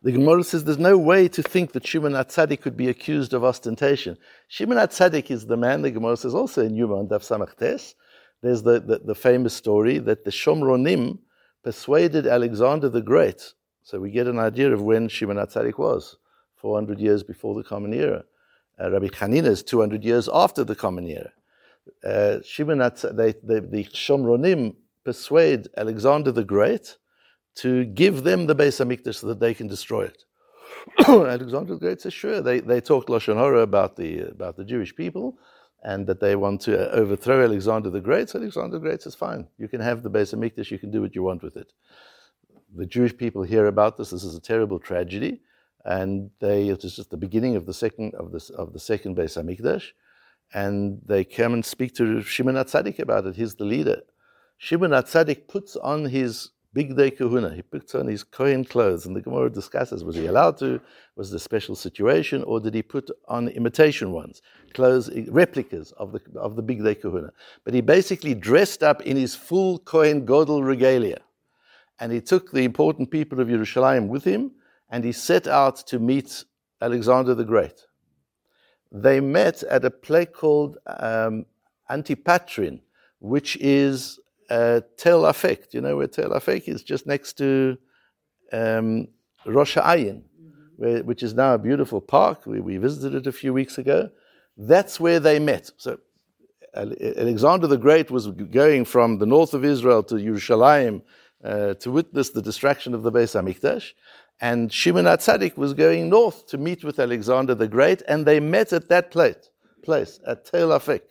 The 0.01 0.13
Gemara 0.13 0.43
says 0.43 0.63
there's 0.63 0.79
no 0.79 0.97
way 0.97 1.27
to 1.27 1.43
think 1.43 1.73
that 1.73 1.85
Shimon 1.85 2.13
HaTzadik 2.13 2.61
could 2.61 2.75
be 2.75 2.89
accused 2.89 3.35
of 3.35 3.43
ostentation. 3.43 4.17
Shimon 4.47 4.79
HaTzadik 4.79 5.29
is 5.29 5.45
the 5.45 5.55
man, 5.55 5.83
the 5.83 5.91
Gemara 5.91 6.17
says 6.17 6.33
also 6.33 6.65
in 6.65 6.73
Yuma 6.73 6.95
and 6.95 7.09
Daf 7.11 7.21
Samech 7.21 7.57
Tes, 7.57 7.93
there's 8.41 8.63
the, 8.63 8.79
the, 8.79 8.99
the, 8.99 9.15
famous 9.15 9.53
story 9.53 9.99
that 9.99 10.23
the 10.23 10.31
Shomronim 10.31 11.19
persuaded 11.63 12.25
Alexander 12.25 12.89
the 12.89 13.01
Great. 13.01 13.53
So 13.83 13.99
we 13.99 14.09
get 14.11 14.27
an 14.27 14.39
idea 14.39 14.71
of 14.73 14.81
when 14.81 15.07
Shimon 15.07 15.37
HaTzadik 15.37 15.77
was, 15.77 16.17
400 16.55 16.99
years 16.99 17.23
before 17.23 17.55
the 17.55 17.63
Common 17.63 17.93
Era. 17.93 18.23
Uh, 18.79 18.91
Rabbi 18.91 19.07
Hanina 19.07 19.47
is 19.47 19.63
200 19.63 20.03
years 20.03 20.27
after 20.33 20.63
the 20.63 20.75
Common 20.75 21.07
Era. 21.07 21.31
Uh, 22.03 22.41
Shimon 22.43 22.79
they, 22.79 23.33
the, 23.43 23.61
the 23.61 23.83
Shomronim 23.93 24.75
persuade 25.03 25.67
Alexander 25.77 26.31
the 26.31 26.43
Great 26.43 26.97
to 27.55 27.85
give 27.85 28.23
them 28.23 28.47
the 28.47 28.55
Beis 28.55 28.83
Hamikdash 28.83 29.15
so 29.15 29.27
that 29.27 29.39
they 29.39 29.53
can 29.53 29.67
destroy 29.67 30.03
it. 30.03 30.23
Alexander 31.07 31.73
the 31.73 31.79
Great 31.79 32.01
says, 32.01 32.13
sure. 32.13 32.41
They, 32.41 32.59
they 32.59 32.81
talked 32.81 33.09
Lashon 33.09 33.35
Hora 33.35 33.59
about 33.61 33.97
the, 33.97 34.21
about 34.21 34.55
the 34.57 34.63
Jewish 34.63 34.95
people 34.95 35.37
and 35.83 36.05
that 36.07 36.19
they 36.19 36.35
want 36.35 36.61
to 36.61 36.79
uh, 36.79 36.91
overthrow 36.91 37.43
Alexander 37.43 37.89
the 37.89 38.01
Great. 38.01 38.29
So 38.29 38.39
Alexander 38.39 38.77
the 38.77 38.85
Great 38.85 39.01
says, 39.01 39.15
fine, 39.15 39.47
you 39.57 39.67
can 39.67 39.81
have 39.81 40.03
the 40.03 40.09
Beis 40.09 40.33
Hamikdash, 40.33 40.71
you 40.71 40.79
can 40.79 40.91
do 40.91 41.01
what 41.01 41.15
you 41.15 41.23
want 41.23 41.43
with 41.43 41.57
it. 41.57 41.73
The 42.75 42.85
Jewish 42.85 43.15
people 43.17 43.43
hear 43.43 43.65
about 43.65 43.97
this. 43.97 44.11
This 44.11 44.23
is 44.23 44.35
a 44.35 44.41
terrible 44.41 44.79
tragedy, 44.79 45.41
and 45.83 46.29
they 46.39 46.69
it 46.69 46.83
is 46.83 46.95
just 46.95 47.09
the 47.09 47.17
beginning 47.17 47.55
of 47.55 47.65
the 47.65 47.73
second 47.73 48.15
of 48.15 48.31
this 48.31 48.49
of 48.49 48.71
the 48.71 48.79
second 48.79 49.17
Beis 49.17 49.35
Hamikdash, 49.37 49.87
and 50.53 51.01
they 51.05 51.25
come 51.25 51.53
and 51.53 51.65
speak 51.65 51.93
to 51.95 52.21
Shimon 52.21 52.55
HaTzadik 52.55 52.99
about 52.99 53.25
it. 53.25 53.35
He's 53.35 53.55
the 53.55 53.65
leader. 53.65 54.01
Shimon 54.57 54.91
HaTzadik 54.91 55.47
puts 55.49 55.75
on 55.75 56.05
his 56.05 56.51
Bigdei 56.75 57.17
Kehuna. 57.17 57.53
He 57.53 57.61
puts 57.61 57.95
on 57.95 58.07
his 58.07 58.23
Kohen 58.23 58.63
clothes, 58.63 59.05
and 59.05 59.15
the 59.15 59.21
Gemara 59.21 59.49
discusses 59.49 60.03
was 60.03 60.15
he 60.15 60.27
allowed 60.27 60.57
to? 60.59 60.79
Was 61.17 61.33
a 61.33 61.39
special 61.39 61.75
situation, 61.75 62.43
or 62.43 62.59
did 62.61 62.73
he 62.73 62.81
put 62.81 63.09
on 63.27 63.49
imitation 63.49 64.11
ones, 64.11 64.41
clothes, 64.73 65.09
replicas 65.27 65.91
of 65.93 66.13
the 66.13 66.21
of 66.35 66.55
the 66.55 66.63
Bigdei 66.63 67.01
Kehuna? 67.01 67.31
But 67.65 67.73
he 67.73 67.81
basically 67.81 68.33
dressed 68.33 68.83
up 68.83 69.01
in 69.01 69.17
his 69.17 69.35
full 69.35 69.79
Kohen 69.79 70.25
Godel 70.25 70.63
regalia, 70.65 71.19
and 71.99 72.11
he 72.11 72.21
took 72.21 72.51
the 72.51 72.63
important 72.63 73.11
people 73.11 73.41
of 73.41 73.49
Yerushalayim 73.49 74.07
with 74.07 74.23
him, 74.23 74.51
and 74.89 75.03
he 75.03 75.11
set 75.11 75.47
out 75.47 75.75
to 75.87 75.99
meet 75.99 76.45
Alexander 76.81 77.35
the 77.35 77.43
Great. 77.43 77.85
They 78.93 79.19
met 79.19 79.63
at 79.63 79.83
a 79.83 79.91
place 79.91 80.29
called 80.33 80.77
um, 80.87 81.45
Antipatris, 81.89 82.79
which 83.19 83.57
is 83.57 84.20
uh, 84.51 84.81
Tel 84.97 85.21
Afek. 85.23 85.69
Do 85.69 85.77
you 85.77 85.81
know 85.81 85.95
where 85.97 86.07
Tel 86.07 86.31
Afek 86.31 86.67
is? 86.67 86.83
Just 86.83 87.07
next 87.07 87.37
to 87.37 87.77
um, 88.51 89.07
Rosh 89.45 89.77
Ayin, 89.77 90.23
where, 90.75 91.03
which 91.03 91.23
is 91.23 91.33
now 91.33 91.53
a 91.53 91.57
beautiful 91.57 92.01
park. 92.01 92.45
We, 92.45 92.59
we 92.59 92.77
visited 92.77 93.15
it 93.15 93.27
a 93.27 93.31
few 93.31 93.53
weeks 93.53 93.77
ago. 93.77 94.09
That's 94.57 94.99
where 94.99 95.19
they 95.19 95.39
met. 95.39 95.71
So 95.77 95.99
Alexander 96.75 97.67
the 97.67 97.77
Great 97.77 98.11
was 98.11 98.27
going 98.27 98.85
from 98.85 99.19
the 99.19 99.25
north 99.25 99.53
of 99.53 99.63
Israel 99.63 100.03
to 100.03 100.15
Yerushalayim 100.15 101.01
uh, 101.43 101.73
to 101.75 101.91
witness 101.91 102.29
the 102.29 102.41
destruction 102.41 102.93
of 102.93 103.03
the 103.03 103.11
Beis 103.11 103.33
Hamikdash. 103.39 103.91
And 104.41 104.73
Shimon 104.73 105.05
HaTzadik 105.05 105.55
was 105.55 105.73
going 105.73 106.09
north 106.09 106.47
to 106.47 106.57
meet 106.57 106.83
with 106.83 106.99
Alexander 106.99 107.55
the 107.55 107.67
Great, 107.67 108.01
and 108.07 108.25
they 108.25 108.39
met 108.39 108.73
at 108.73 108.89
that 108.89 109.11
place, 109.11 109.49
place 109.83 110.19
at 110.25 110.45
Tel 110.45 110.69
Afek. 110.69 111.03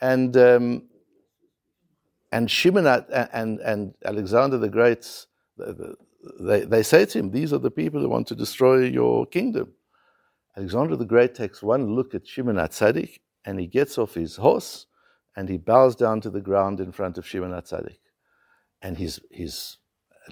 And 0.00 0.36
um, 0.36 0.87
and 2.30 2.50
Shimon 2.50 2.86
and, 2.86 3.58
and 3.60 3.94
Alexander 4.04 4.58
the 4.58 4.68
Great, 4.68 5.26
they, 6.40 6.60
they 6.64 6.82
say 6.82 7.06
to 7.06 7.18
him, 7.18 7.30
These 7.30 7.52
are 7.52 7.58
the 7.58 7.70
people 7.70 8.00
who 8.00 8.08
want 8.08 8.26
to 8.28 8.34
destroy 8.34 8.84
your 8.84 9.26
kingdom. 9.26 9.72
Alexander 10.56 10.96
the 10.96 11.04
Great 11.04 11.34
takes 11.34 11.62
one 11.62 11.94
look 11.94 12.14
at 12.14 12.26
Shimon 12.26 12.56
HaTzadik 12.56 13.18
and 13.44 13.58
he 13.58 13.66
gets 13.66 13.96
off 13.96 14.14
his 14.14 14.36
horse 14.36 14.86
and 15.36 15.48
he 15.48 15.56
bows 15.56 15.94
down 15.96 16.20
to 16.22 16.30
the 16.30 16.40
ground 16.40 16.80
in 16.80 16.92
front 16.92 17.16
of 17.16 17.26
Shimon 17.26 17.52
HaTzadik. 17.52 17.98
And 18.82 18.98
his, 18.98 19.20
his 19.30 19.78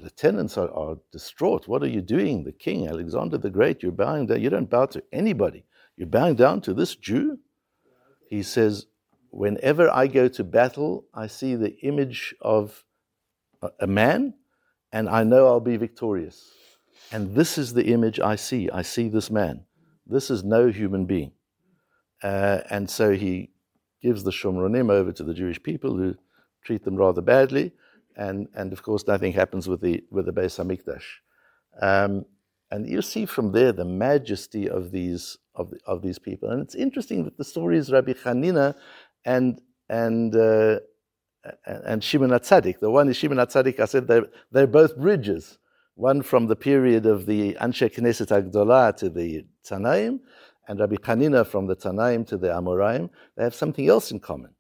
lieutenants 0.00 0.58
are, 0.58 0.70
are 0.72 0.96
distraught. 1.12 1.68
What 1.68 1.82
are 1.82 1.88
you 1.88 2.02
doing? 2.02 2.44
The 2.44 2.52
king, 2.52 2.88
Alexander 2.88 3.38
the 3.38 3.50
Great, 3.50 3.82
you're 3.82 3.92
bowing 3.92 4.26
down. 4.26 4.40
You 4.40 4.50
don't 4.50 4.68
bow 4.68 4.86
to 4.86 5.02
anybody. 5.12 5.64
You're 5.96 6.08
bowing 6.08 6.34
down 6.34 6.60
to 6.62 6.74
this 6.74 6.94
Jew? 6.94 7.38
He 8.28 8.42
says, 8.42 8.86
whenever 9.30 9.90
I 9.90 10.06
go 10.06 10.28
to 10.28 10.45
battle, 10.45 11.06
I 11.14 11.26
see 11.26 11.54
the 11.54 11.78
image 11.80 12.35
of 12.40 12.85
a 13.80 13.87
man 13.87 14.35
and 14.92 15.09
I 15.09 15.25
know 15.25 15.47
I'll 15.47 15.61
be 15.61 15.76
victorious. 15.76 16.52
And 17.12 17.35
this 17.35 17.59
is 17.59 17.75
the 17.75 17.87
image 17.92 18.18
I 18.21 18.37
see. 18.37 18.71
I 18.71 18.83
see 18.83 19.09
this 19.09 19.30
man. 19.30 19.64
This 20.06 20.30
is 20.30 20.45
no 20.45 20.68
human 20.68 21.06
being. 21.06 21.33
Uh, 22.23 22.61
and 22.71 22.88
so 22.88 23.12
he 23.12 23.50
gives 24.02 24.25
the 24.25 24.30
Shomronim 24.30 24.90
over 24.90 25.12
to 25.12 25.23
the 25.23 25.35
Jewish 25.35 25.62
people 25.62 25.97
who 25.97 26.14
treat 26.64 26.85
them 26.85 26.97
rather 26.97 27.21
badly. 27.21 27.73
And, 28.16 28.49
and 28.54 28.73
of 28.73 28.83
course, 28.83 29.06
nothing 29.06 29.33
happens 29.33 29.68
with 29.68 29.80
the, 29.80 30.02
with 30.11 30.26
the 30.26 30.33
Beis 30.33 30.59
HaMikdash. 30.59 31.04
Um, 31.80 32.25
and 32.71 32.88
you 32.88 33.02
see 33.02 33.26
from 33.26 33.52
there 33.52 33.73
the 33.73 33.85
majesty 33.85 34.68
of 34.68 34.90
these, 34.90 35.37
of, 35.54 35.71
the, 35.71 35.78
of 35.87 36.02
these 36.02 36.18
people. 36.18 36.50
And 36.50 36.61
it's 36.62 36.75
interesting 36.75 37.25
that 37.25 37.37
the 37.37 37.45
story 37.45 37.78
is 37.78 37.92
Rabbi 37.92 38.14
Hanina 38.14 38.75
and 39.26 39.61
and 39.90 40.35
uh, 40.35 40.78
and 41.64 42.02
Shimon 42.02 42.30
HaTzadik. 42.30 42.80
The 42.80 42.90
one 42.90 43.09
is 43.09 43.16
Shimon 43.16 43.38
HaTzadik. 43.38 43.78
I 43.78 43.85
said 43.85 44.09
they're, 44.09 44.26
they're 44.50 44.66
both 44.66 44.97
bridges. 44.97 45.59
One 45.95 46.23
from 46.23 46.47
the 46.47 46.56
period 46.56 47.06
of 47.06 47.26
the 47.26 47.54
Anshe 47.54 47.95
Knesset 47.95 48.28
Agdolah 48.28 48.97
to 48.99 49.09
the 49.09 49.47
Tanaim, 49.64 50.21
and 50.68 50.80
Rabbi 50.80 50.97
Hanina 50.97 51.47
from 51.47 51.66
the 51.66 51.76
Tanaim 51.76 52.26
to 52.28 52.37
the 52.37 52.49
Amoraim. 52.49 53.11
They 53.37 53.45
have 53.45 53.54
something 53.54 53.88
else 53.88 54.11
in 54.11 54.21
common. 54.21 54.54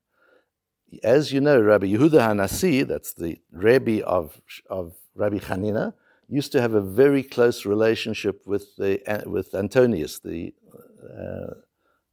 As 1.02 1.32
you 1.32 1.40
know, 1.40 1.60
Rabbi 1.60 1.86
Yehuda 1.86 2.20
Hanasi, 2.28 2.86
that's 2.86 3.12
the 3.12 3.38
Rebbe 3.50 4.06
of, 4.06 4.40
of 4.70 4.94
Rabbi 5.14 5.38
Hanina, 5.38 5.92
used 6.28 6.52
to 6.52 6.60
have 6.60 6.74
a 6.74 6.80
very 6.80 7.22
close 7.22 7.66
relationship 7.66 8.46
with, 8.46 8.74
the, 8.76 9.00
with 9.26 9.54
Antonius, 9.54 10.20
the, 10.20 10.54
uh, 11.02 11.54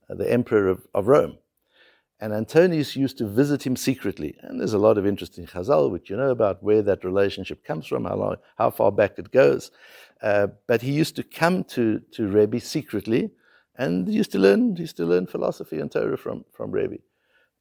the 0.10 0.30
emperor 0.30 0.68
of, 0.68 0.86
of 0.94 1.08
Rome. 1.08 1.38
And 2.24 2.32
Antonius 2.32 2.96
used 2.96 3.18
to 3.18 3.28
visit 3.28 3.68
him 3.68 3.76
secretly. 3.76 4.38
And 4.44 4.58
there's 4.58 4.74
a 4.74 4.78
lot 4.78 4.98
of 4.98 5.06
interesting 5.06 5.46
chazal, 5.46 5.92
which 5.92 6.10
you 6.10 6.16
know 6.16 6.30
about 6.30 6.64
where 6.64 6.82
that 6.82 7.04
relationship 7.04 7.66
comes 7.66 7.86
from, 7.86 8.06
how, 8.06 8.16
long, 8.16 8.38
how 8.58 8.70
far 8.70 8.94
back 8.94 9.20
it 9.20 9.30
goes. 9.30 9.72
Uh, 10.22 10.48
but 10.66 10.82
he 10.82 10.94
used 10.94 11.18
to 11.18 11.24
come 11.24 11.66
to, 11.66 12.00
to 12.14 12.30
Rebbe 12.30 12.62
secretly 12.62 13.32
and 13.76 14.08
used 14.08 14.32
to 14.32 14.40
learn, 14.40 14.78
used 14.78 14.96
to 14.96 15.06
learn 15.06 15.28
philosophy 15.28 15.82
and 15.82 15.92
Torah 15.92 16.16
from, 16.16 16.46
from 16.54 16.72
Rebbe. 16.72 17.00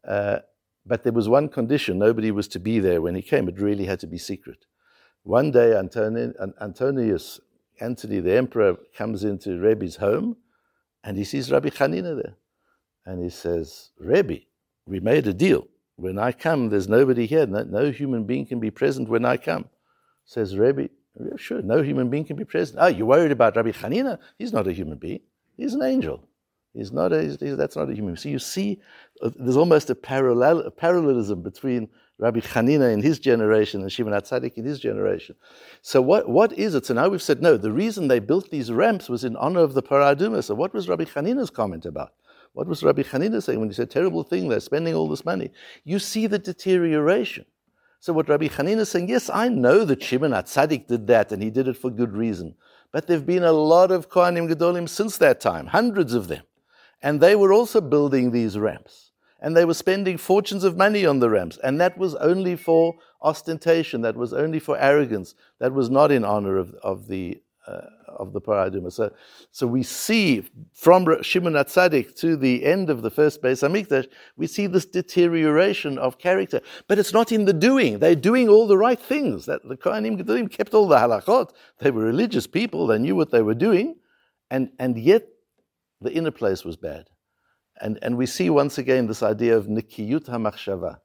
Uh, 0.07 0.39
but 0.87 1.03
there 1.03 1.13
was 1.13 1.29
one 1.29 1.49
condition 1.49 1.99
nobody 1.99 2.31
was 2.31 2.47
to 2.47 2.61
be 2.61 2.79
there 2.79 3.03
when 3.03 3.17
he 3.17 3.23
came. 3.23 3.49
It 3.49 3.59
really 3.59 3.87
had 3.87 3.99
to 3.99 4.07
be 4.07 4.19
secret. 4.19 4.67
One 5.25 5.51
day, 5.51 5.71
Antoni, 5.71 6.35
Antonius, 6.61 7.41
Antony 7.81 8.21
the 8.21 8.37
emperor, 8.37 8.77
comes 8.97 9.25
into 9.25 9.59
Rebbe's 9.59 9.97
home 9.97 10.37
and 11.03 11.19
he 11.19 11.25
sees 11.25 11.51
Rabbi 11.51 11.71
Hanina 11.71 12.15
there. 12.15 12.37
And 13.05 13.21
he 13.21 13.29
says, 13.29 13.91
Rebbe, 13.99 14.43
we 14.87 15.01
made 15.01 15.27
a 15.27 15.35
deal. 15.35 15.67
When 15.97 16.19
I 16.19 16.33
come, 16.33 16.69
there's 16.69 16.89
nobody 16.89 17.27
here. 17.27 17.47
No, 17.47 17.63
no 17.63 17.91
human 17.91 18.25
being 18.25 18.47
can 18.47 18.61
be 18.61 18.71
present 18.71 19.09
when 19.09 19.25
I 19.25 19.37
come. 19.37 19.67
Says 20.25 20.57
Rebbe, 20.57 20.89
yeah, 21.21 21.37
sure, 21.37 21.63
no 21.63 21.83
human 21.83 22.09
being 22.11 22.25
can 22.25 22.37
be 22.37 22.45
present. 22.45 22.79
Oh, 22.81 22.87
you're 22.87 23.07
worried 23.07 23.33
about 23.33 23.57
Rabbi 23.57 23.71
Hanina? 23.73 24.19
He's 24.39 24.53
not 24.53 24.67
a 24.67 24.73
human 24.73 24.99
being. 24.99 25.21
He's 25.57 25.75
an 25.75 25.83
angel. 25.83 26.27
He's 26.75 26.91
not 26.91 27.13
a, 27.13 27.23
he's, 27.23 27.57
that's 27.57 27.77
not 27.77 27.91
a 27.91 27.95
human 27.95 28.15
being. 28.15 28.17
So 28.17 28.29
you 28.31 28.39
see, 28.39 28.81
uh, 29.21 29.31
there's 29.37 29.57
almost 29.57 29.91
a, 29.91 29.95
parallel, 29.95 30.61
a 30.61 30.71
parallelism 30.71 31.43
between 31.43 31.89
Rabbi 32.19 32.41
Hanina 32.41 32.93
in 32.93 33.03
his 33.03 33.19
generation 33.19 33.83
and 33.83 33.93
Shimon 33.93 34.15
HaTzadik 34.15 34.55
in 34.55 34.65
his 34.65 34.81
generation. 34.81 35.37
So 35.83 36.01
what, 36.01 36.29
what 36.29 36.53
is 36.53 36.75
it? 36.75 36.87
So 36.87 36.95
now 36.95 37.09
we've 37.09 37.21
said, 37.21 37.43
no, 37.43 37.57
the 37.57 37.73
reason 37.73 38.09
they 38.09 38.21
built 38.21 38.51
these 38.51 38.73
ramps 38.73 39.09
was 39.09 39.25
in 39.25 39.37
honor 39.37 39.61
of 39.61 39.75
the 39.75 39.83
Parah 39.83 40.17
Adumah. 40.17 40.43
So 40.43 40.55
what 40.55 40.73
was 40.73 40.89
Rabbi 40.89 41.05
Hanina's 41.05 41.51
comment 41.51 41.85
about? 41.85 42.15
What 42.53 42.67
was 42.67 42.83
Rabbi 42.83 43.03
Hanina 43.03 43.43
saying 43.43 43.59
when 43.59 43.69
he 43.69 43.75
said, 43.75 43.91
terrible 43.91 44.23
thing, 44.23 44.49
they're 44.49 44.61
spending 44.61 44.95
all 44.95 45.09
this 45.09 45.25
money? 45.25 45.51
You 45.85 45.99
see 45.99 46.27
the 46.27 46.39
deterioration. 46.39 47.47
So 48.01 48.13
what 48.13 48.29
Rabbi 48.29 48.49
Hanina 48.49 48.81
is 48.81 48.91
saying, 48.91 49.09
yes, 49.09 49.31
I 49.33 49.49
know 49.49 49.85
that 49.85 50.03
Shimon 50.03 50.33
HaTzadik 50.33 50.89
did 50.89 51.07
that 51.07 51.33
and 51.33 51.43
he 51.43 51.51
did 51.51 51.69
it 51.69 51.77
for 51.77 51.91
good 51.91 52.15
reason. 52.15 52.55
But 52.91 53.07
there 53.07 53.17
have 53.17 53.27
been 53.27 53.45
a 53.45 53.53
lot 53.53 53.91
of 53.91 54.11
Kohanim 54.11 54.53
Gedolim 54.53 54.89
since 54.89 55.17
that 55.19 55.41
time, 55.41 55.69
hundreds 55.69 56.13
of 56.13 56.29
them. 56.29 56.43
And 57.01 57.21
they 57.21 57.37
were 57.37 57.53
also 57.53 57.81
building 57.81 58.31
these 58.31 58.59
ramps 58.59 59.13
and 59.43 59.57
they 59.57 59.65
were 59.65 59.75
spending 59.75 60.17
fortunes 60.17 60.63
of 60.63 60.77
money 60.77 61.05
on 61.05 61.19
the 61.19 61.29
ramps. 61.29 61.59
And 61.65 61.81
that 61.81 61.99
was 61.99 62.15
only 62.17 62.55
for 62.55 62.95
ostentation, 63.21 64.01
that 64.03 64.17
was 64.17 64.33
only 64.33 64.61
for 64.61 64.79
arrogance, 64.79 65.35
that 65.59 65.73
was 65.73 65.91
not 65.91 66.13
in 66.13 66.25
honor 66.25 66.57
of, 66.57 66.75
of 66.83 67.09
the 67.09 67.43
uh, 67.67 67.81
of 68.19 68.33
the 68.33 68.41
Parah 68.41 68.71
Adumah. 68.71 68.93
So, 68.93 69.13
so 69.51 69.67
we 69.67 69.83
see 69.83 70.49
from 70.73 71.23
Shimon 71.23 71.55
HaTzadik 71.55 72.15
to 72.17 72.37
the 72.37 72.65
end 72.65 72.91
of 72.91 73.03
the 73.03 73.11
first 73.11 73.43
Beis 73.43 73.63
Hamikdash, 73.67 74.09
we 74.37 74.47
see 74.47 74.67
this 74.67 74.85
deterioration 74.85 75.99
of 75.99 76.19
character. 76.19 76.61
But 76.89 76.99
it's 76.99 77.13
not 77.13 77.33
in 77.33 77.45
the 77.45 77.53
doing. 77.53 77.99
They're 77.99 78.15
doing 78.15 78.49
all 78.49 78.67
the 78.67 78.79
right 78.79 79.01
things. 79.01 79.47
That 79.47 79.67
the 79.67 79.77
Kohanim 79.77 80.21
Gedolim 80.21 80.51
kept 80.51 80.75
all 80.75 80.89
the 80.89 80.97
halachot. 80.97 81.51
They 81.79 81.91
were 81.91 82.03
religious 82.03 82.47
people. 82.47 82.87
They 82.87 82.99
knew 82.99 83.17
what 83.17 83.31
they 83.31 83.43
were 83.43 83.55
doing, 83.55 83.97
and 84.51 84.71
and 84.79 84.99
yet 84.99 85.27
the 86.01 86.13
inner 86.13 86.31
place 86.31 86.65
was 86.65 86.77
bad. 86.77 87.07
And, 87.81 87.99
and 88.03 88.17
we 88.17 88.27
see 88.27 88.51
once 88.51 88.79
again 88.79 89.07
this 89.07 89.23
idea 89.23 89.57
of 89.57 89.67
nikiyut 89.67 90.27
hamachshava. 90.27 90.99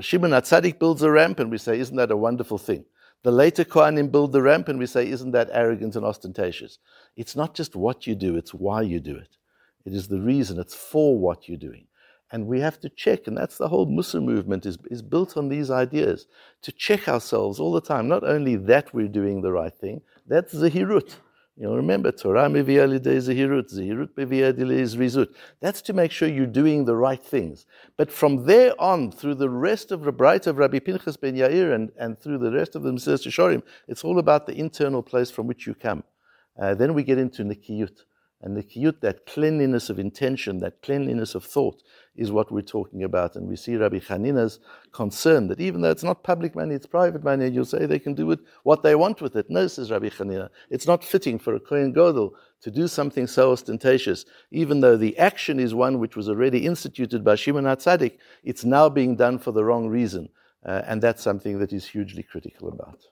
Shimon 0.00 0.30
HaTzadik 0.30 0.78
builds 0.78 1.02
a 1.02 1.10
ramp 1.10 1.40
and 1.40 1.50
we 1.50 1.58
say, 1.58 1.78
isn't 1.78 1.96
that 1.96 2.10
a 2.10 2.16
wonderful 2.16 2.58
thing? 2.58 2.84
The 3.24 3.32
later 3.32 3.64
Kohanim 3.64 4.12
build 4.12 4.32
the 4.32 4.42
ramp 4.42 4.68
and 4.68 4.78
we 4.78 4.86
say, 4.86 5.08
isn't 5.08 5.32
that 5.32 5.50
arrogant 5.52 5.96
and 5.96 6.04
ostentatious? 6.04 6.78
It's 7.16 7.34
not 7.34 7.54
just 7.54 7.74
what 7.74 8.06
you 8.06 8.14
do, 8.14 8.36
it's 8.36 8.54
why 8.54 8.82
you 8.82 9.00
do 9.00 9.16
it. 9.16 9.36
It 9.84 9.92
is 9.92 10.08
the 10.08 10.20
reason, 10.20 10.58
it's 10.58 10.74
for 10.74 11.18
what 11.18 11.48
you're 11.48 11.58
doing. 11.58 11.86
And 12.30 12.46
we 12.46 12.60
have 12.60 12.78
to 12.80 12.90
check, 12.90 13.26
and 13.26 13.36
that's 13.36 13.56
the 13.56 13.68
whole 13.68 13.86
Mussar 13.86 14.22
movement 14.22 14.66
is, 14.66 14.76
is 14.90 15.02
built 15.02 15.36
on 15.36 15.48
these 15.48 15.70
ideas, 15.70 16.26
to 16.62 16.70
check 16.70 17.08
ourselves 17.08 17.58
all 17.58 17.72
the 17.72 17.80
time. 17.80 18.06
Not 18.06 18.22
only 18.22 18.56
that 18.56 18.92
we're 18.92 19.08
doing 19.08 19.40
the 19.40 19.52
right 19.52 19.74
thing, 19.74 20.02
that's 20.26 20.54
Zahirut. 20.54 21.16
You 21.58 21.66
know, 21.66 21.74
remember, 21.74 22.12
Torah 22.12 22.48
mevia 22.48 22.86
zehirut, 22.86 23.74
zehirut 23.74 24.10
mevia 24.14 24.52
rizut. 24.54 25.34
That's 25.60 25.82
to 25.82 25.92
make 25.92 26.12
sure 26.12 26.28
you're 26.28 26.46
doing 26.46 26.84
the 26.84 26.94
right 26.94 27.22
things. 27.22 27.66
But 27.96 28.12
from 28.12 28.44
there 28.44 28.80
on, 28.80 29.10
through 29.10 29.34
the 29.34 29.50
rest 29.50 29.90
of 29.90 30.02
the 30.02 30.12
Braita 30.12 30.46
of 30.48 30.58
Rabbi 30.58 30.78
Pinchas 30.78 31.16
ben 31.16 31.34
Yair 31.34 31.74
and, 31.74 31.90
and 31.98 32.16
through 32.16 32.38
the 32.38 32.52
rest 32.52 32.76
of 32.76 32.84
the 32.84 32.92
Mesilas 32.92 33.26
Yesharim, 33.26 33.64
it's 33.88 34.04
all 34.04 34.20
about 34.20 34.46
the 34.46 34.56
internal 34.56 35.02
place 35.02 35.32
from 35.32 35.48
which 35.48 35.66
you 35.66 35.74
come. 35.74 36.04
Uh, 36.56 36.76
then 36.76 36.94
we 36.94 37.02
get 37.02 37.18
into 37.18 37.42
Nikiyut. 37.42 38.04
And 38.40 38.56
Nikiyut, 38.56 39.00
that 39.00 39.26
cleanliness 39.26 39.90
of 39.90 39.98
intention, 39.98 40.60
that 40.60 40.80
cleanliness 40.82 41.34
of 41.34 41.44
thought, 41.44 41.82
is 42.14 42.30
what 42.30 42.52
we're 42.52 42.62
talking 42.62 43.02
about. 43.02 43.34
And 43.34 43.48
we 43.48 43.56
see 43.56 43.76
Rabbi 43.76 43.98
Hanina's 43.98 44.60
concern 44.92 45.48
that 45.48 45.60
even 45.60 45.80
though 45.80 45.90
it's 45.90 46.04
not 46.04 46.22
public 46.22 46.54
money, 46.54 46.76
it's 46.76 46.86
private 46.86 47.24
money, 47.24 47.48
you'll 47.48 47.64
say 47.64 47.84
they 47.84 47.98
can 47.98 48.14
do 48.14 48.30
it 48.30 48.38
what 48.62 48.84
they 48.84 48.94
want 48.94 49.20
with 49.20 49.34
it. 49.34 49.50
No, 49.50 49.66
says 49.66 49.90
Rabbi 49.90 50.10
Hanina, 50.10 50.50
it's 50.70 50.86
not 50.86 51.02
fitting 51.02 51.38
for 51.38 51.54
a 51.54 51.60
Kohen 51.60 51.92
Gadol 51.92 52.32
to 52.60 52.70
do 52.70 52.86
something 52.86 53.26
so 53.26 53.50
ostentatious, 53.50 54.24
even 54.52 54.80
though 54.80 54.96
the 54.96 55.18
action 55.18 55.58
is 55.58 55.74
one 55.74 55.98
which 55.98 56.16
was 56.16 56.28
already 56.28 56.64
instituted 56.64 57.24
by 57.24 57.34
Shimon 57.34 57.64
HaTzadik, 57.64 58.18
it's 58.44 58.64
now 58.64 58.88
being 58.88 59.16
done 59.16 59.38
for 59.38 59.50
the 59.50 59.64
wrong 59.64 59.88
reason. 59.88 60.28
Uh, 60.64 60.82
and 60.86 61.02
that's 61.02 61.22
something 61.22 61.58
that 61.58 61.72
is 61.72 61.86
hugely 61.86 62.22
critical 62.22 62.68
about. 62.68 63.04